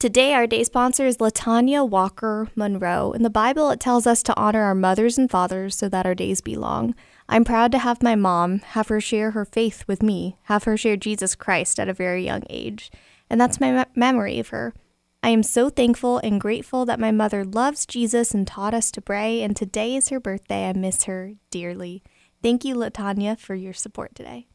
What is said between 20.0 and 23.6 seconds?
her birthday. I miss her dearly. Thank you, Latanya, for